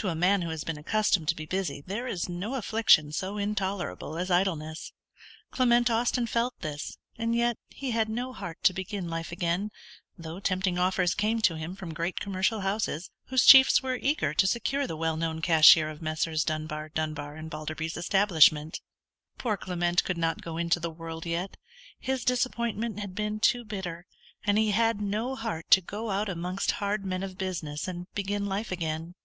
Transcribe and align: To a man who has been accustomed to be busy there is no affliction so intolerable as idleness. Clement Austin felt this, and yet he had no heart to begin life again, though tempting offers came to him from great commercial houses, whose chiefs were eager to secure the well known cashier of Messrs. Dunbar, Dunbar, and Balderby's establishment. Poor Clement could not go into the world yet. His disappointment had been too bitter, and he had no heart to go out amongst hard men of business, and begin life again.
To 0.00 0.06
a 0.06 0.14
man 0.14 0.42
who 0.42 0.50
has 0.50 0.62
been 0.62 0.78
accustomed 0.78 1.26
to 1.26 1.34
be 1.34 1.44
busy 1.44 1.80
there 1.84 2.06
is 2.06 2.28
no 2.28 2.54
affliction 2.54 3.10
so 3.10 3.36
intolerable 3.36 4.16
as 4.16 4.30
idleness. 4.30 4.92
Clement 5.50 5.90
Austin 5.90 6.28
felt 6.28 6.56
this, 6.60 6.96
and 7.16 7.34
yet 7.34 7.58
he 7.70 7.90
had 7.90 8.08
no 8.08 8.32
heart 8.32 8.62
to 8.62 8.72
begin 8.72 9.08
life 9.10 9.32
again, 9.32 9.72
though 10.16 10.38
tempting 10.38 10.78
offers 10.78 11.16
came 11.16 11.40
to 11.42 11.56
him 11.56 11.74
from 11.74 11.92
great 11.92 12.20
commercial 12.20 12.60
houses, 12.60 13.10
whose 13.26 13.44
chiefs 13.44 13.82
were 13.82 13.96
eager 13.96 14.32
to 14.32 14.46
secure 14.46 14.86
the 14.86 14.94
well 14.96 15.16
known 15.16 15.40
cashier 15.42 15.90
of 15.90 16.00
Messrs. 16.00 16.44
Dunbar, 16.44 16.90
Dunbar, 16.90 17.34
and 17.34 17.50
Balderby's 17.50 17.96
establishment. 17.96 18.80
Poor 19.36 19.56
Clement 19.56 20.04
could 20.04 20.16
not 20.16 20.42
go 20.42 20.58
into 20.58 20.78
the 20.78 20.90
world 20.92 21.26
yet. 21.26 21.56
His 21.98 22.24
disappointment 22.24 23.00
had 23.00 23.16
been 23.16 23.40
too 23.40 23.64
bitter, 23.64 24.06
and 24.44 24.58
he 24.58 24.70
had 24.70 25.00
no 25.00 25.34
heart 25.34 25.68
to 25.72 25.80
go 25.80 26.10
out 26.12 26.28
amongst 26.28 26.70
hard 26.78 27.04
men 27.04 27.24
of 27.24 27.36
business, 27.36 27.88
and 27.88 28.06
begin 28.14 28.46
life 28.46 28.70
again. 28.70 29.16